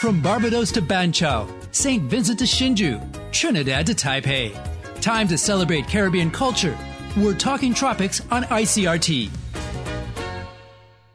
From 0.00 0.22
Barbados 0.22 0.72
to 0.72 0.80
Banqiao, 0.80 1.46
St. 1.74 2.02
Vincent 2.04 2.38
to 2.38 2.46
Hsinchu, 2.46 2.98
Trinidad 3.32 3.84
to 3.84 3.92
Taipei. 3.92 4.56
Time 5.02 5.28
to 5.28 5.36
celebrate 5.36 5.88
Caribbean 5.88 6.30
culture. 6.30 6.74
We're 7.18 7.34
talking 7.34 7.74
tropics 7.74 8.22
on 8.30 8.44
ICRT. 8.44 9.28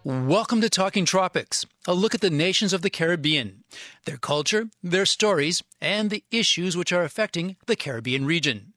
Welcome 0.04 0.62
to 0.62 0.70
Talking 0.70 1.04
Tropics, 1.04 1.66
a 1.88 1.96
look 1.96 2.14
at 2.14 2.22
the 2.22 2.30
nations 2.30 2.74
of 2.74 2.84
the 2.84 2.92
Caribbean, 2.92 3.64
their 4.06 4.18
culture, 4.18 4.70
their 4.84 5.08
stories, 5.08 5.64
and 5.82 6.12
the 6.12 6.24
issues 6.30 6.78
which 6.78 6.94
are 6.94 7.02
affecting 7.02 7.56
the 7.66 7.76
Caribbean 7.76 8.28
region. 8.28 8.74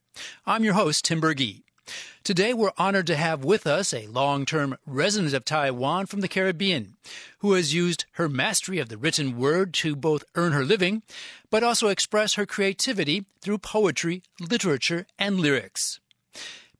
I'm 0.46 0.64
your 0.64 0.72
host, 0.72 1.04
Tim 1.04 1.20
Berge. 1.20 1.64
Today, 2.24 2.52
we're 2.52 2.72
honored 2.76 3.06
to 3.08 3.16
have 3.16 3.44
with 3.44 3.66
us 3.66 3.94
a 3.94 4.06
long 4.08 4.44
term 4.44 4.76
resident 4.86 5.34
of 5.34 5.44
Taiwan 5.44 6.06
from 6.06 6.20
the 6.20 6.28
Caribbean 6.28 6.96
who 7.38 7.52
has 7.52 7.74
used 7.74 8.04
her 8.12 8.28
mastery 8.28 8.78
of 8.78 8.88
the 8.88 8.98
written 8.98 9.38
word 9.38 9.72
to 9.74 9.96
both 9.96 10.24
earn 10.34 10.52
her 10.52 10.64
living, 10.64 11.02
but 11.50 11.62
also 11.62 11.88
express 11.88 12.34
her 12.34 12.46
creativity 12.46 13.24
through 13.40 13.58
poetry, 13.58 14.22
literature, 14.40 15.06
and 15.18 15.40
lyrics. 15.40 16.00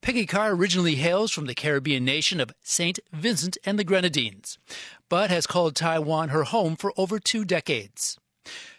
Peggy 0.01 0.27
Carr 0.27 0.53
originally 0.53 0.95
hails 0.95 1.33
from 1.33 1.47
the 1.47 1.55
Caribbean 1.55 2.05
nation 2.05 2.41
of 2.41 2.53
St. 2.63 2.99
Vincent 3.13 3.59
and 3.65 3.79
the 3.79 3.85
Grenadines, 3.85 4.59
but 5.09 5.31
has 5.31 5.47
called 5.47 5.75
Taiwan 5.75 6.29
her 6.29 6.45
home 6.45 6.77
for 6.77 6.93
over 6.97 7.19
two 7.19 7.45
decades. 7.45 8.19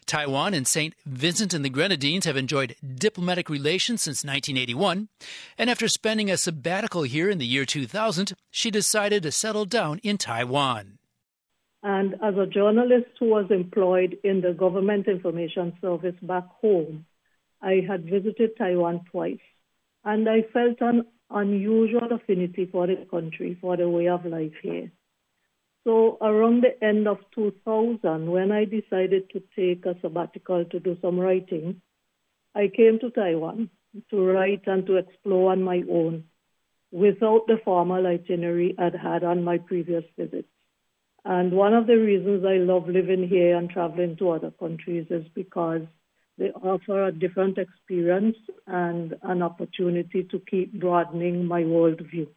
Taiwan 0.09 0.55
and 0.55 0.65
St. 0.65 0.95
Vincent 1.05 1.53
and 1.53 1.63
the 1.63 1.69
Grenadines 1.69 2.25
have 2.25 2.35
enjoyed 2.35 2.75
diplomatic 2.83 3.47
relations 3.47 4.01
since 4.01 4.25
1981, 4.25 5.07
and 5.55 5.69
after 5.69 5.87
spending 5.87 6.31
a 6.31 6.37
sabbatical 6.37 7.03
here 7.03 7.29
in 7.29 7.37
the 7.37 7.45
year 7.45 7.63
2000, 7.63 8.33
she 8.49 8.71
decided 8.71 9.21
to 9.21 9.31
settle 9.31 9.65
down 9.65 9.99
in 10.01 10.17
Taiwan. 10.17 10.97
And 11.83 12.15
as 12.23 12.35
a 12.37 12.47
journalist 12.47 13.11
who 13.19 13.27
was 13.27 13.51
employed 13.51 14.17
in 14.23 14.41
the 14.41 14.51
Government 14.51 15.07
Information 15.07 15.73
Service 15.79 16.15
back 16.23 16.47
home, 16.59 17.05
I 17.61 17.85
had 17.87 18.05
visited 18.05 18.57
Taiwan 18.57 19.01
twice, 19.11 19.45
and 20.03 20.27
I 20.27 20.41
felt 20.51 20.81
an 20.81 21.05
unusual 21.29 22.11
affinity 22.11 22.65
for 22.65 22.87
the 22.87 23.05
country, 23.11 23.59
for 23.61 23.77
the 23.77 23.87
way 23.87 24.07
of 24.07 24.25
life 24.25 24.53
here. 24.63 24.91
So 25.85 26.17
around 26.21 26.63
the 26.63 26.83
end 26.85 27.07
of 27.07 27.17
2000, 27.33 28.29
when 28.29 28.51
I 28.51 28.65
decided 28.65 29.29
to 29.31 29.41
take 29.55 29.85
a 29.85 29.99
sabbatical 30.01 30.65
to 30.65 30.79
do 30.79 30.97
some 31.01 31.19
writing, 31.19 31.81
I 32.55 32.67
came 32.67 32.99
to 32.99 33.09
Taiwan 33.09 33.69
to 34.09 34.25
write 34.25 34.63
and 34.67 34.85
to 34.85 34.97
explore 34.97 35.51
on 35.51 35.63
my 35.63 35.83
own 35.89 36.25
without 36.91 37.47
the 37.47 37.59
formal 37.63 38.05
itinerary 38.05 38.75
I'd 38.77 38.95
had 38.95 39.23
on 39.23 39.43
my 39.43 39.57
previous 39.57 40.03
visits. 40.17 40.47
And 41.25 41.51
one 41.51 41.73
of 41.73 41.87
the 41.87 41.97
reasons 41.97 42.45
I 42.45 42.57
love 42.57 42.87
living 42.87 43.27
here 43.27 43.55
and 43.55 43.69
traveling 43.69 44.15
to 44.17 44.31
other 44.31 44.51
countries 44.51 45.07
is 45.09 45.25
because 45.35 45.81
they 46.37 46.51
offer 46.51 47.07
a 47.07 47.11
different 47.11 47.57
experience 47.57 48.37
and 48.65 49.15
an 49.23 49.41
opportunity 49.41 50.23
to 50.23 50.39
keep 50.49 50.79
broadening 50.79 51.45
my 51.45 51.63
worldview. 51.63 52.27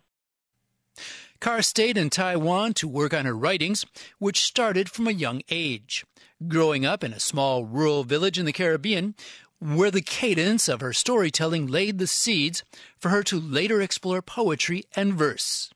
Carr 1.41 1.63
stayed 1.63 1.97
in 1.97 2.11
Taiwan 2.11 2.73
to 2.75 2.87
work 2.87 3.13
on 3.13 3.25
her 3.25 3.37
writings, 3.37 3.85
which 4.19 4.45
started 4.45 4.89
from 4.89 5.09
a 5.09 5.13
young 5.13 5.43
age. 5.51 6.05
Growing 6.47 6.87
up 6.87 7.03
in 7.03 7.13
a 7.13 7.21
small 7.21 7.65
rural 7.65 8.05
village 8.05 8.39
in 8.39 8.47
the 8.47 8.53
Caribbean, 8.53 9.15
where 9.61 9.91
the 9.91 10.03
cadence 10.03 10.69
of 10.69 10.81
her 10.81 10.93
storytelling 10.93 11.67
laid 11.67 11.99
the 11.99 12.07
seeds 12.07 12.65
for 12.99 13.11
her 13.11 13.23
to 13.23 13.41
later 13.41 13.81
explore 13.81 14.21
poetry 14.21 14.85
and 14.97 15.15
verse. 15.15 15.71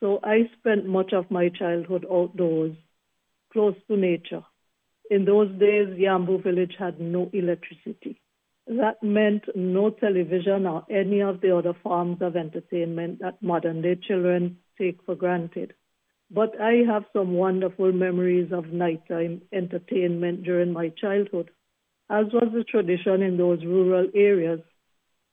So 0.00 0.20
I 0.22 0.50
spent 0.58 0.86
much 0.86 1.12
of 1.12 1.30
my 1.30 1.48
childhood 1.48 2.06
outdoors, 2.10 2.76
close 3.52 3.76
to 3.88 3.96
nature. 3.96 4.44
In 5.10 5.24
those 5.24 5.50
days, 5.58 5.88
Yambou 5.88 6.42
village 6.42 6.74
had 6.78 7.00
no 7.00 7.30
electricity. 7.32 8.20
That 8.68 9.02
meant 9.02 9.44
no 9.56 9.88
television 9.88 10.66
or 10.66 10.84
any 10.90 11.22
of 11.22 11.40
the 11.40 11.56
other 11.56 11.72
forms 11.82 12.20
of 12.20 12.36
entertainment 12.36 13.20
that 13.20 13.42
modern 13.42 13.80
day 13.80 13.94
children 13.96 14.58
take 14.76 15.02
for 15.04 15.14
granted. 15.14 15.72
But 16.30 16.60
I 16.60 16.84
have 16.86 17.06
some 17.14 17.32
wonderful 17.32 17.92
memories 17.92 18.52
of 18.52 18.66
nighttime 18.66 19.40
entertainment 19.54 20.42
during 20.42 20.74
my 20.74 20.90
childhood. 20.90 21.50
As 22.10 22.26
was 22.30 22.50
the 22.52 22.62
tradition 22.62 23.22
in 23.22 23.38
those 23.38 23.64
rural 23.64 24.08
areas, 24.14 24.60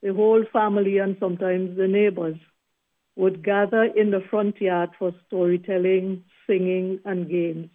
the 0.02 0.14
whole 0.14 0.44
family 0.50 0.96
and 0.96 1.18
sometimes 1.20 1.76
the 1.76 1.88
neighbors 1.88 2.36
would 3.16 3.44
gather 3.44 3.84
in 3.84 4.12
the 4.12 4.24
front 4.30 4.58
yard 4.62 4.90
for 4.98 5.12
storytelling, 5.26 6.24
singing, 6.46 7.00
and 7.04 7.28
games, 7.28 7.68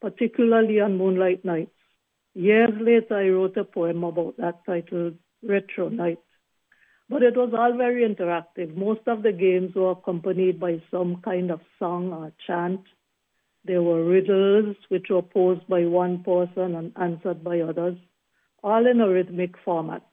particularly 0.00 0.78
on 0.78 0.98
moonlight 0.98 1.44
nights. 1.44 1.70
Years 2.34 2.72
later, 2.80 3.16
I 3.16 3.28
wrote 3.28 3.56
a 3.56 3.64
poem 3.64 4.02
about 4.02 4.36
that 4.38 4.64
titled 4.66 5.14
Retro 5.42 5.88
Nights. 5.88 6.20
But 7.08 7.22
it 7.22 7.36
was 7.36 7.52
all 7.56 7.76
very 7.76 8.02
interactive. 8.02 8.74
Most 8.76 9.02
of 9.06 9.22
the 9.22 9.32
games 9.32 9.74
were 9.74 9.92
accompanied 9.92 10.58
by 10.58 10.82
some 10.90 11.20
kind 11.22 11.50
of 11.50 11.60
song 11.78 12.12
or 12.12 12.32
chant. 12.46 12.80
There 13.64 13.82
were 13.82 14.04
riddles 14.04 14.76
which 14.88 15.10
were 15.10 15.22
posed 15.22 15.66
by 15.68 15.86
one 15.86 16.24
person 16.24 16.74
and 16.74 16.92
answered 16.96 17.44
by 17.44 17.60
others, 17.60 17.96
all 18.62 18.86
in 18.86 19.00
a 19.00 19.08
rhythmic 19.08 19.54
format. 19.64 20.04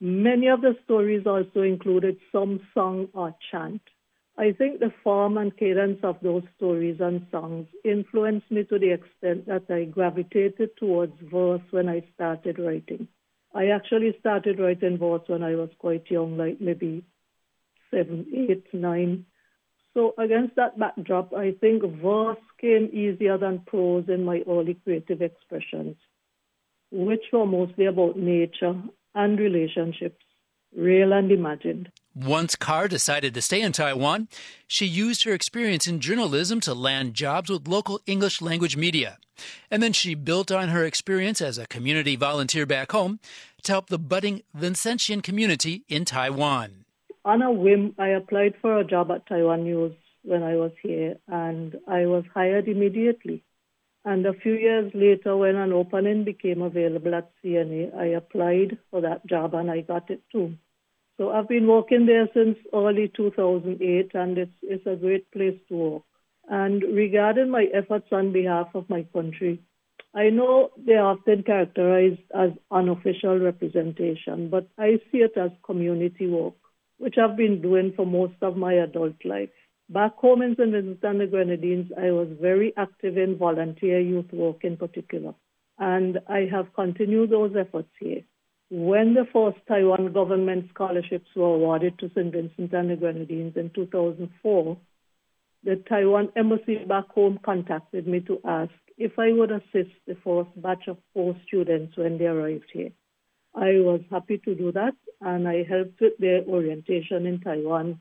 Many 0.00 0.48
of 0.48 0.62
the 0.62 0.76
stories 0.84 1.26
also 1.26 1.62
included 1.62 2.16
some 2.32 2.60
song 2.72 3.08
or 3.12 3.36
chant. 3.50 3.82
I 4.38 4.52
think 4.52 4.80
the 4.80 4.92
form 5.04 5.36
and 5.36 5.54
cadence 5.56 6.00
of 6.02 6.16
those 6.22 6.42
stories 6.56 7.00
and 7.00 7.26
songs 7.30 7.68
influenced 7.84 8.50
me 8.50 8.64
to 8.64 8.78
the 8.78 8.90
extent 8.90 9.46
that 9.46 9.64
I 9.70 9.84
gravitated 9.84 10.70
towards 10.78 11.12
verse 11.20 11.60
when 11.70 11.88
I 11.88 12.02
started 12.14 12.58
writing. 12.58 13.08
I 13.54 13.66
actually 13.66 14.16
started 14.20 14.58
writing 14.58 14.96
verse 14.98 15.22
when 15.26 15.42
I 15.42 15.54
was 15.54 15.68
quite 15.78 16.10
young, 16.10 16.38
like 16.38 16.60
maybe 16.60 17.04
seven, 17.90 18.26
eight, 18.34 18.64
nine. 18.72 19.26
So 19.92 20.14
against 20.16 20.56
that 20.56 20.78
backdrop, 20.78 21.34
I 21.34 21.52
think 21.52 21.82
verse 21.82 22.38
came 22.58 22.88
easier 22.90 23.36
than 23.36 23.60
prose 23.66 24.08
in 24.08 24.24
my 24.24 24.42
early 24.48 24.74
creative 24.82 25.20
expressions, 25.20 25.96
which 26.90 27.24
were 27.32 27.44
mostly 27.46 27.84
about 27.84 28.16
nature 28.16 28.80
and 29.14 29.38
relationships, 29.38 30.24
real 30.74 31.12
and 31.12 31.30
imagined. 31.30 31.90
Once 32.14 32.56
Carr 32.56 32.88
decided 32.88 33.32
to 33.32 33.40
stay 33.40 33.62
in 33.62 33.72
Taiwan, 33.72 34.28
she 34.66 34.84
used 34.84 35.24
her 35.24 35.32
experience 35.32 35.86
in 35.86 35.98
journalism 35.98 36.60
to 36.60 36.74
land 36.74 37.14
jobs 37.14 37.48
with 37.48 37.66
local 37.66 38.00
English 38.06 38.42
language 38.42 38.76
media. 38.76 39.16
And 39.70 39.82
then 39.82 39.94
she 39.94 40.14
built 40.14 40.52
on 40.52 40.68
her 40.68 40.84
experience 40.84 41.40
as 41.40 41.56
a 41.56 41.66
community 41.66 42.16
volunteer 42.16 42.66
back 42.66 42.92
home 42.92 43.18
to 43.62 43.72
help 43.72 43.88
the 43.88 43.98
budding 43.98 44.42
Vincentian 44.54 45.22
community 45.22 45.84
in 45.88 46.04
Taiwan. 46.04 46.84
On 47.24 47.40
a 47.40 47.50
whim, 47.50 47.94
I 47.98 48.08
applied 48.08 48.56
for 48.60 48.78
a 48.78 48.84
job 48.84 49.10
at 49.10 49.26
Taiwan 49.26 49.62
News 49.62 49.94
when 50.22 50.42
I 50.42 50.56
was 50.56 50.72
here, 50.82 51.16
and 51.28 51.76
I 51.88 52.06
was 52.06 52.24
hired 52.34 52.68
immediately. 52.68 53.42
And 54.04 54.26
a 54.26 54.34
few 54.34 54.54
years 54.54 54.90
later, 54.94 55.36
when 55.36 55.56
an 55.56 55.72
opening 55.72 56.24
became 56.24 56.60
available 56.60 57.14
at 57.14 57.30
CNA, 57.42 57.96
I 57.96 58.06
applied 58.06 58.78
for 58.90 59.00
that 59.00 59.24
job 59.26 59.54
and 59.54 59.70
I 59.70 59.80
got 59.80 60.10
it 60.10 60.22
too. 60.30 60.56
So 61.22 61.30
I've 61.30 61.46
been 61.46 61.68
working 61.68 62.06
there 62.06 62.28
since 62.34 62.58
early 62.74 63.06
2008, 63.16 64.10
and 64.12 64.38
it's, 64.38 64.50
it's 64.60 64.84
a 64.88 64.96
great 64.96 65.30
place 65.30 65.56
to 65.68 65.74
work. 65.76 66.02
And 66.48 66.82
regarding 66.82 67.48
my 67.48 67.66
efforts 67.72 68.08
on 68.10 68.32
behalf 68.32 68.70
of 68.74 68.90
my 68.90 69.06
country, 69.12 69.62
I 70.16 70.30
know 70.30 70.70
they're 70.76 71.06
often 71.06 71.44
characterized 71.44 72.22
as 72.34 72.50
unofficial 72.72 73.38
representation, 73.38 74.50
but 74.50 74.66
I 74.76 74.98
see 75.12 75.18
it 75.18 75.36
as 75.36 75.52
community 75.64 76.26
work, 76.26 76.54
which 76.98 77.18
I've 77.18 77.36
been 77.36 77.62
doing 77.62 77.92
for 77.94 78.04
most 78.04 78.42
of 78.42 78.56
my 78.56 78.72
adult 78.72 79.24
life. 79.24 79.50
Back 79.90 80.16
home 80.16 80.42
in 80.42 80.56
St. 80.56 80.72
Vincent 80.72 81.04
and 81.04 81.20
the 81.20 81.28
Grenadines, 81.28 81.92
I 81.96 82.10
was 82.10 82.36
very 82.40 82.72
active 82.76 83.16
in 83.16 83.38
volunteer 83.38 84.00
youth 84.00 84.32
work 84.32 84.64
in 84.64 84.76
particular, 84.76 85.34
and 85.78 86.18
I 86.28 86.48
have 86.50 86.74
continued 86.74 87.30
those 87.30 87.54
efforts 87.56 87.90
here. 88.00 88.22
When 88.74 89.12
the 89.12 89.26
first 89.30 89.58
Taiwan 89.68 90.14
government 90.14 90.70
scholarships 90.72 91.28
were 91.36 91.56
awarded 91.56 91.98
to 91.98 92.08
St. 92.08 92.32
Vincent 92.32 92.72
and 92.72 92.88
the 92.88 92.96
Grenadines 92.96 93.54
in 93.54 93.68
2004, 93.74 94.78
the 95.62 95.76
Taiwan 95.86 96.30
embassy 96.36 96.82
back 96.88 97.06
home 97.10 97.38
contacted 97.44 98.06
me 98.06 98.20
to 98.20 98.40
ask 98.46 98.72
if 98.96 99.18
I 99.18 99.30
would 99.30 99.50
assist 99.50 99.92
the 100.06 100.16
first 100.24 100.48
batch 100.56 100.88
of 100.88 100.96
four 101.12 101.36
students 101.46 101.98
when 101.98 102.16
they 102.16 102.24
arrived 102.24 102.70
here. 102.72 102.92
I 103.54 103.72
was 103.72 104.00
happy 104.10 104.38
to 104.38 104.54
do 104.54 104.72
that, 104.72 104.94
and 105.20 105.46
I 105.46 105.64
helped 105.64 106.00
with 106.00 106.16
their 106.18 106.42
orientation 106.44 107.26
in 107.26 107.40
Taiwan, 107.40 108.00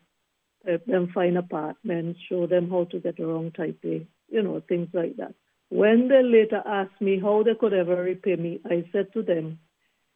helped 0.66 0.88
them 0.88 1.12
find 1.14 1.38
apartments, 1.38 2.18
show 2.30 2.48
them 2.48 2.70
how 2.70 2.86
to 2.86 3.00
get 3.02 3.20
around 3.20 3.56
Taipei, 3.56 4.08
you 4.30 4.42
know, 4.42 4.62
things 4.70 4.88
like 4.94 5.18
that. 5.18 5.36
When 5.68 6.08
they 6.08 6.24
later 6.24 6.64
asked 6.66 7.02
me 7.02 7.20
how 7.20 7.44
they 7.44 7.56
could 7.60 7.74
ever 7.74 8.02
repay 8.02 8.38
me, 8.38 8.62
I 8.66 8.86
said 8.94 9.12
to 9.16 9.22
them, 9.22 9.60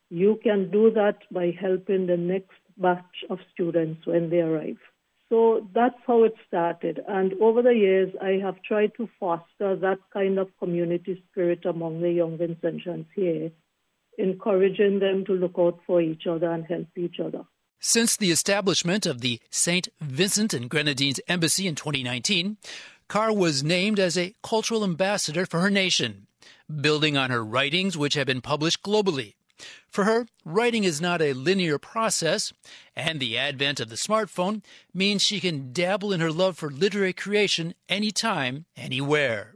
you 0.10 0.40
can 0.44 0.69
do 0.72 0.92
that 0.92 1.19
by 1.31 1.52
helping 1.60 2.07
the 2.07 2.18
next 2.18 2.57
batch 2.78 3.24
of 3.30 3.40
students 3.54 4.06
when 4.06 4.30
they 4.30 4.40
arrive. 4.40 4.78
So 5.30 5.68
that's 5.74 5.96
how 6.06 6.24
it 6.24 6.34
started. 6.48 7.02
And 7.07 7.34
over 7.42 7.62
the 7.62 7.74
years, 7.74 8.13
I 8.22 8.40
have 8.44 8.62
tried 8.62 8.92
to 8.98 9.10
foster 9.19 9.75
that 9.75 10.00
kind 10.13 10.38
of 10.38 10.56
community 10.60 11.24
spirit 11.31 11.66
among 11.66 12.02
the 12.02 12.12
young 12.12 12.38
Vincentians 12.38 13.07
here, 13.16 13.52
encouraging 14.19 15.00
them 15.00 15.25
to 15.25 15.34
look 15.34 15.56
out 15.57 15.80
for 15.88 16.00
each 16.00 16.28
other 16.28 16.51
and 16.51 16.66
help 16.66 16.88
each 16.96 17.19
other. 17.19 17.44
Since 17.80 18.18
the 18.18 18.31
establishment 18.31 19.06
of 19.06 19.22
the 19.22 19.40
St. 19.50 19.90
Vincent 20.00 20.54
and 20.54 20.69
Grenadines 20.69 21.19
Embassy 21.28 21.68
in 21.68 21.75
2019, 21.75 22.58
Carr 23.08 23.34
was 23.34 23.63
named 23.63 24.00
as 24.00 24.18
a 24.18 24.34
cultural 24.44 24.84
ambassador 24.84 25.46
for 25.46 25.60
her 25.60 25.69
nation, 25.69 26.28
building 26.81 27.18
on 27.18 27.30
her 27.30 27.44
writings 27.44 27.98
which 27.98 28.13
have 28.13 28.28
been 28.28 28.42
published 28.42 28.81
globally. 28.84 29.34
For 29.88 30.04
her, 30.04 30.28
writing 30.44 30.84
is 30.84 31.00
not 31.00 31.22
a 31.22 31.34
linear 31.34 31.78
process, 31.78 32.52
and 32.96 33.19
the 33.19 33.38
advent 33.38 33.80
of 33.80 33.90
the 33.90 33.96
smartphone 33.96 34.63
means 34.94 35.22
she 35.22 35.40
can 35.40 35.72
dabble 35.72 36.12
in 36.12 36.19
her 36.19 36.31
love 36.31 36.57
for 36.57 36.69
literary 36.69 37.13
creation 37.13 37.74
anytime, 37.88 38.66
anywhere. 38.75 39.56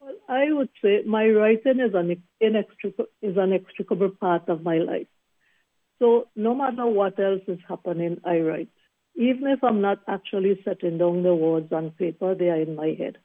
Well, 0.00 0.14
I 0.28 0.52
would 0.52 0.68
say 0.82 1.02
my 1.06 1.28
writing 1.28 1.80
is 1.80 1.94
an, 1.94 2.22
inextricable, 2.40 3.06
is 3.22 3.36
an 3.36 3.52
inextricable 3.52 4.10
part 4.10 4.48
of 4.48 4.62
my 4.62 4.78
life. 4.78 5.06
So 5.98 6.28
no 6.36 6.54
matter 6.54 6.86
what 6.86 7.18
else 7.18 7.42
is 7.48 7.58
happening, 7.68 8.20
I 8.24 8.40
write. 8.40 8.68
Even 9.16 9.48
if 9.48 9.64
I'm 9.64 9.80
not 9.80 9.98
actually 10.06 10.60
setting 10.64 10.98
down 10.98 11.22
the 11.24 11.34
words 11.34 11.72
on 11.72 11.90
paper, 11.90 12.34
they 12.34 12.50
are 12.50 12.60
in 12.60 12.76
my 12.76 12.94
head. 12.96 13.18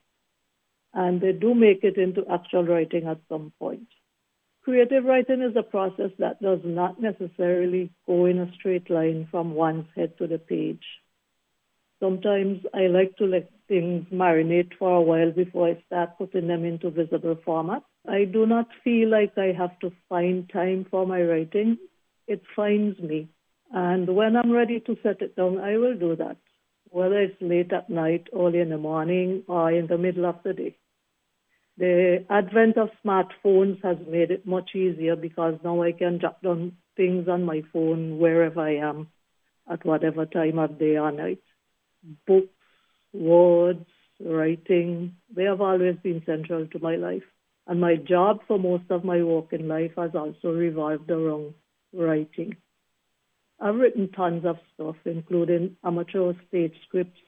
And 0.92 1.20
they 1.20 1.32
do 1.32 1.54
make 1.54 1.84
it 1.84 1.98
into 1.98 2.24
actual 2.28 2.64
writing 2.64 3.06
at 3.06 3.20
some 3.28 3.52
point. 3.58 3.88
Creative 4.64 5.04
writing 5.04 5.42
is 5.42 5.54
a 5.56 5.62
process 5.62 6.10
that 6.18 6.40
does 6.40 6.60
not 6.64 6.98
necessarily 6.98 7.90
go 8.06 8.24
in 8.24 8.38
a 8.38 8.50
straight 8.54 8.88
line 8.88 9.28
from 9.30 9.54
one's 9.54 9.86
head 9.94 10.16
to 10.16 10.26
the 10.26 10.38
page. 10.38 10.82
Sometimes 12.00 12.64
I 12.72 12.86
like 12.86 13.14
to 13.18 13.26
let 13.26 13.50
things 13.68 14.06
marinate 14.10 14.72
for 14.78 14.96
a 14.96 15.02
while 15.02 15.32
before 15.32 15.68
I 15.68 15.82
start 15.86 16.16
putting 16.16 16.46
them 16.46 16.64
into 16.64 16.90
visible 16.90 17.36
format. 17.44 17.82
I 18.08 18.24
do 18.24 18.46
not 18.46 18.68
feel 18.82 19.10
like 19.10 19.36
I 19.36 19.52
have 19.52 19.78
to 19.80 19.92
find 20.08 20.48
time 20.50 20.86
for 20.90 21.06
my 21.06 21.20
writing. 21.20 21.76
It 22.26 22.42
finds 22.56 22.98
me. 22.98 23.28
And 23.70 24.16
when 24.16 24.34
I'm 24.34 24.50
ready 24.50 24.80
to 24.80 24.96
set 25.02 25.20
it 25.20 25.36
down, 25.36 25.58
I 25.58 25.76
will 25.76 25.96
do 25.98 26.16
that, 26.16 26.38
whether 26.88 27.20
it's 27.20 27.36
late 27.42 27.72
at 27.72 27.90
night, 27.90 28.28
early 28.34 28.60
in 28.60 28.70
the 28.70 28.78
morning, 28.78 29.42
or 29.46 29.70
in 29.70 29.88
the 29.88 29.98
middle 29.98 30.24
of 30.24 30.36
the 30.42 30.54
day. 30.54 30.76
The 31.76 32.24
advent 32.30 32.76
of 32.76 32.90
smartphones 33.04 33.82
has 33.82 33.96
made 34.08 34.30
it 34.30 34.46
much 34.46 34.70
easier 34.74 35.16
because 35.16 35.58
now 35.64 35.82
I 35.82 35.92
can 35.92 36.20
jot 36.20 36.40
down 36.40 36.76
things 36.96 37.26
on 37.28 37.42
my 37.42 37.62
phone 37.72 38.18
wherever 38.18 38.60
I 38.60 38.76
am 38.76 39.08
at 39.68 39.84
whatever 39.84 40.24
time 40.24 40.58
of 40.58 40.78
day 40.78 40.96
or 40.96 41.10
night. 41.10 41.42
Books, 42.26 42.54
words, 43.12 43.86
writing, 44.20 45.16
they 45.34 45.44
have 45.44 45.60
always 45.60 45.96
been 46.02 46.22
central 46.24 46.66
to 46.68 46.78
my 46.78 46.94
life. 46.96 47.24
And 47.66 47.80
my 47.80 47.96
job 47.96 48.40
for 48.46 48.58
most 48.58 48.84
of 48.90 49.04
my 49.04 49.22
work 49.22 49.52
in 49.52 49.66
life 49.66 49.92
has 49.96 50.14
also 50.14 50.52
revolved 50.52 51.10
around 51.10 51.54
writing. 51.92 52.56
I've 53.58 53.76
written 53.76 54.10
tons 54.12 54.44
of 54.44 54.58
stuff, 54.74 54.96
including 55.04 55.76
amateur 55.82 56.34
stage 56.48 56.74
scripts, 56.86 57.20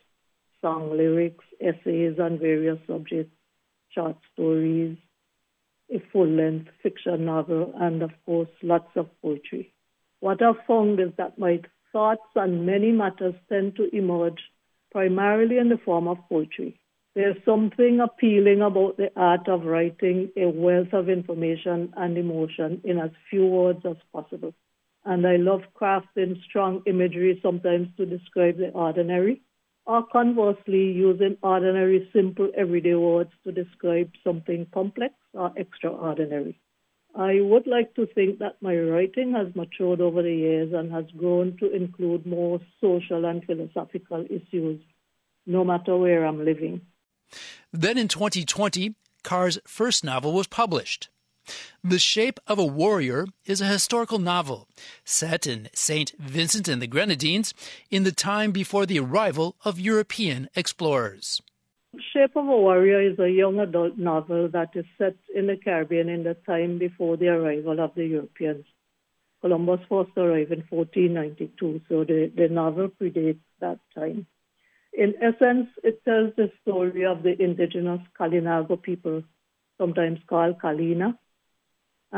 song 0.60 0.96
lyrics, 0.96 1.44
essays 1.60 2.18
on 2.20 2.38
various 2.38 2.78
subjects, 2.86 3.32
short 3.94 4.16
stories, 4.32 4.96
a 5.90 6.02
full 6.12 6.26
length 6.28 6.68
fiction 6.82 7.24
novel, 7.24 7.72
and 7.76 8.02
of 8.02 8.10
course, 8.24 8.48
lots 8.62 8.90
of 8.96 9.08
poetry. 9.22 9.72
What 10.20 10.42
I've 10.42 10.64
found 10.66 11.00
is 11.00 11.10
that 11.18 11.38
my 11.38 11.60
thoughts 11.92 12.22
on 12.34 12.66
many 12.66 12.92
matters 12.92 13.34
tend 13.48 13.76
to 13.76 13.94
emerge 13.96 14.40
primarily 14.90 15.58
in 15.58 15.68
the 15.68 15.78
form 15.78 16.08
of 16.08 16.18
poetry. 16.28 16.80
There's 17.14 17.36
something 17.44 18.00
appealing 18.00 18.60
about 18.60 18.98
the 18.98 19.10
art 19.16 19.48
of 19.48 19.64
writing 19.64 20.30
a 20.36 20.46
wealth 20.48 20.92
of 20.92 21.08
information 21.08 21.94
and 21.96 22.18
emotion 22.18 22.82
in 22.84 22.98
as 22.98 23.10
few 23.30 23.46
words 23.46 23.80
as 23.86 23.96
possible. 24.12 24.52
And 25.04 25.26
I 25.26 25.36
love 25.36 25.62
crafting 25.80 26.42
strong 26.42 26.82
imagery 26.86 27.38
sometimes 27.42 27.88
to 27.96 28.04
describe 28.04 28.58
the 28.58 28.70
ordinary 28.70 29.40
or 29.86 30.04
conversely 30.12 30.92
using 30.92 31.36
ordinary, 31.42 32.08
simple, 32.12 32.50
everyday 32.56 32.94
words 32.94 33.30
to 33.44 33.52
describe 33.52 34.10
something 34.24 34.66
complex 34.74 35.14
or 35.32 35.52
extraordinary. 35.56 36.58
I 37.14 37.40
would 37.40 37.66
like 37.66 37.94
to 37.94 38.06
think 38.06 38.40
that 38.40 38.60
my 38.60 38.76
writing 38.76 39.32
has 39.32 39.54
matured 39.54 40.00
over 40.00 40.22
the 40.22 40.34
years 40.34 40.72
and 40.74 40.92
has 40.92 41.06
grown 41.16 41.56
to 41.58 41.72
include 41.72 42.26
more 42.26 42.60
social 42.80 43.24
and 43.24 43.42
philosophical 43.44 44.26
issues, 44.28 44.80
no 45.46 45.64
matter 45.64 45.96
where 45.96 46.26
I'm 46.26 46.44
living. 46.44 46.82
Then 47.72 47.96
in 47.96 48.08
2020, 48.08 48.94
Carr's 49.22 49.58
first 49.66 50.04
novel 50.04 50.32
was 50.32 50.46
published. 50.46 51.08
The 51.82 51.98
Shape 51.98 52.40
of 52.46 52.58
a 52.58 52.64
Warrior 52.64 53.26
is 53.44 53.60
a 53.60 53.66
historical 53.66 54.18
novel 54.18 54.68
set 55.04 55.46
in 55.46 55.68
St. 55.72 56.12
Vincent 56.18 56.68
and 56.68 56.82
the 56.82 56.86
Grenadines 56.86 57.54
in 57.90 58.02
the 58.02 58.12
time 58.12 58.52
before 58.52 58.86
the 58.86 58.98
arrival 58.98 59.56
of 59.64 59.78
European 59.78 60.48
explorers. 60.56 61.40
Shape 62.12 62.36
of 62.36 62.46
a 62.46 62.56
Warrior 62.56 63.00
is 63.00 63.18
a 63.18 63.30
young 63.30 63.58
adult 63.60 63.96
novel 63.96 64.48
that 64.48 64.70
is 64.74 64.84
set 64.98 65.16
in 65.34 65.46
the 65.46 65.56
Caribbean 65.56 66.08
in 66.08 66.24
the 66.24 66.34
time 66.34 66.78
before 66.78 67.16
the 67.16 67.28
arrival 67.28 67.80
of 67.80 67.94
the 67.94 68.04
Europeans. 68.04 68.64
Columbus 69.40 69.80
first 69.88 70.10
arrived 70.16 70.52
in 70.52 70.64
1492, 70.68 71.82
so 71.88 72.04
the, 72.04 72.32
the 72.34 72.48
novel 72.48 72.88
predates 72.88 73.38
that 73.60 73.78
time. 73.94 74.26
In 74.92 75.14
essence, 75.20 75.68
it 75.84 76.04
tells 76.04 76.34
the 76.36 76.50
story 76.62 77.04
of 77.04 77.22
the 77.22 77.40
indigenous 77.40 78.00
Kalinago 78.18 78.80
people, 78.80 79.22
sometimes 79.78 80.18
called 80.26 80.58
Kalina, 80.58 81.16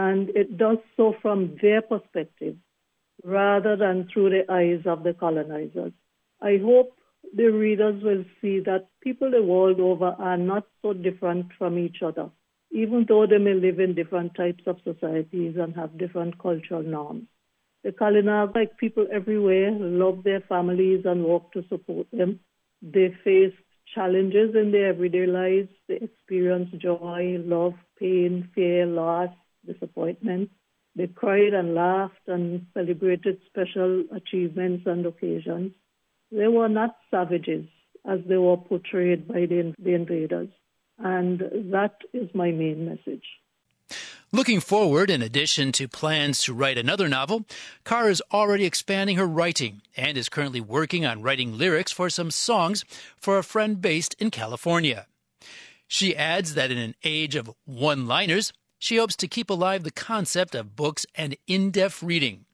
and 0.07 0.31
it 0.41 0.57
does 0.57 0.79
so 0.97 1.13
from 1.21 1.57
their 1.61 1.83
perspective 1.83 2.57
rather 3.25 3.75
than 3.77 4.09
through 4.13 4.31
the 4.31 4.45
eyes 4.53 4.83
of 4.87 5.03
the 5.03 5.13
colonizers. 5.13 5.93
I 6.41 6.59
hope 6.65 6.93
the 7.37 7.49
readers 7.49 8.01
will 8.03 8.25
see 8.41 8.61
that 8.61 8.87
people 9.01 9.33
the 9.33 9.43
world 9.43 9.81
over 9.81 10.15
are 10.29 10.37
not 10.37 10.67
so 10.83 10.93
different 10.93 11.47
from 11.59 11.79
each 11.79 11.97
other, 12.01 12.31
even 12.71 13.07
though 13.09 13.27
they 13.27 13.39
may 13.39 13.55
live 13.55 13.81
in 13.81 13.97
different 13.97 14.37
types 14.37 14.63
of 14.67 14.77
societies 14.85 15.57
and 15.59 15.75
have 15.75 15.99
different 15.99 16.39
cultural 16.39 16.83
norms. 16.83 17.27
The 17.83 17.91
Kalinago, 17.91 18.55
like 18.55 18.79
people 18.79 19.07
everywhere, 19.13 19.73
love 19.73 20.23
their 20.23 20.43
families 20.43 21.03
and 21.07 21.25
work 21.25 21.51
to 21.55 21.65
support 21.69 22.07
them. 22.13 22.39
They 22.83 23.17
face 23.25 23.55
challenges 23.95 24.55
in 24.55 24.71
their 24.71 24.91
everyday 24.91 25.27
lives. 25.27 25.71
They 25.89 25.97
experience 25.97 26.71
joy, 26.79 27.39
love, 27.45 27.75
pain, 27.99 28.49
fear, 28.55 28.87
loss, 28.87 29.31
disappointment. 29.73 30.51
They 30.97 31.07
cried 31.07 31.55
and 31.55 31.75
laughed 31.75 32.27
and 32.27 32.67
celebrated 32.75 33.41
special 33.47 34.05
achievements 34.15 34.85
and 34.87 35.07
occasions. 35.07 35.73
They 36.33 36.49
were 36.49 36.69
not 36.69 36.97
savages 37.11 37.67
as 38.05 38.21
they 38.29 38.37
were 38.37 38.57
portrayed 38.57 39.29
by 39.29 39.47
the, 39.47 39.75
the 39.79 39.95
invaders. 39.95 40.49
And 40.99 41.41
that 41.73 41.97
is 42.13 42.29
my 42.35 42.51
main 42.51 42.87
message. 42.87 43.25
Looking 44.31 44.61
forward, 44.61 45.09
in 45.09 45.23
addition 45.23 45.73
to 45.73 45.89
plans 45.89 46.43
to 46.43 46.53
write 46.53 46.77
another 46.77 47.09
novel, 47.09 47.47
Carr 47.85 48.11
is 48.11 48.23
already 48.31 48.67
expanding 48.67 49.17
her 49.17 49.27
writing 49.27 49.81
and 49.97 50.19
is 50.19 50.29
currently 50.29 50.61
working 50.61 51.07
on 51.07 51.23
writing 51.23 51.57
lyrics 51.57 51.93
for 51.93 52.11
some 52.11 52.31
songs 52.31 52.85
for 53.17 53.39
a 53.39 53.43
friend 53.43 53.81
based 53.81 54.15
in 54.19 54.31
California. 54.31 55.07
She 55.87 56.15
adds 56.15 56.53
that 56.55 56.71
in 56.71 56.77
an 56.77 56.95
age 57.05 57.37
of 57.37 57.51
one 57.65 58.07
liners, 58.07 58.53
she 58.79 58.97
hopes 58.97 59.17
to 59.17 59.29
keep 59.29 59.51
alive 59.51 59.83
the 59.83 59.91
concept 59.91 60.55
of 60.55 60.77
books 60.77 61.07
and 61.15 61.37
in 61.47 61.71
depth 61.71 62.03
reading, 62.03 62.45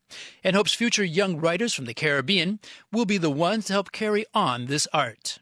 and 0.42 0.56
hopes 0.56 0.74
future 0.74 1.04
young 1.04 1.38
writers 1.38 1.74
from 1.74 1.84
the 1.84 1.94
Caribbean 1.94 2.60
will 2.92 3.04
be 3.04 3.18
the 3.18 3.30
ones 3.30 3.66
to 3.66 3.72
help 3.72 3.92
carry 3.92 4.24
on 4.34 4.66
this 4.66 4.88
art. 4.92 5.38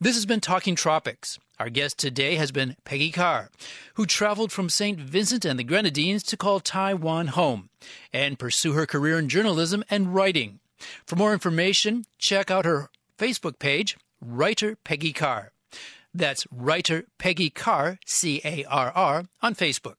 This 0.00 0.14
has 0.14 0.26
been 0.26 0.40
Talking 0.40 0.76
Tropics. 0.76 1.38
Our 1.58 1.70
guest 1.70 1.98
today 1.98 2.34
has 2.36 2.52
been 2.52 2.76
Peggy 2.84 3.10
Carr, 3.10 3.50
who 3.94 4.04
traveled 4.04 4.52
from 4.52 4.68
St. 4.68 5.00
Vincent 5.00 5.44
and 5.44 5.58
the 5.58 5.64
Grenadines 5.64 6.22
to 6.24 6.36
call 6.36 6.60
Taiwan 6.60 7.28
home 7.28 7.70
and 8.12 8.38
pursue 8.38 8.74
her 8.74 8.84
career 8.84 9.18
in 9.18 9.28
journalism 9.28 9.82
and 9.88 10.14
writing. 10.14 10.60
For 11.06 11.16
more 11.16 11.32
information, 11.32 12.04
check 12.18 12.50
out 12.50 12.66
her 12.66 12.90
Facebook 13.18 13.58
page, 13.58 13.96
Writer 14.20 14.76
Peggy 14.84 15.14
Carr. 15.14 15.52
That's 16.16 16.46
writer 16.50 17.04
Peggy 17.18 17.50
Carr, 17.50 17.98
C 18.06 18.40
A 18.42 18.64
R 18.64 18.90
R, 18.94 19.24
on 19.42 19.54
Facebook. 19.54 19.96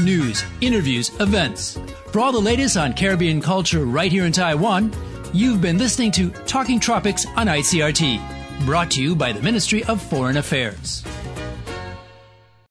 News, 0.00 0.44
interviews, 0.60 1.10
events. 1.18 1.76
For 2.12 2.20
all 2.20 2.30
the 2.30 2.38
latest 2.38 2.76
on 2.76 2.92
Caribbean 2.92 3.40
culture 3.40 3.84
right 3.84 4.12
here 4.12 4.26
in 4.26 4.32
Taiwan, 4.32 4.92
you've 5.32 5.60
been 5.60 5.76
listening 5.76 6.12
to 6.12 6.30
Talking 6.46 6.78
Tropics 6.78 7.26
on 7.36 7.48
ICRT, 7.48 8.64
brought 8.64 8.92
to 8.92 9.02
you 9.02 9.16
by 9.16 9.32
the 9.32 9.42
Ministry 9.42 9.82
of 9.84 10.00
Foreign 10.00 10.36
Affairs. 10.36 11.02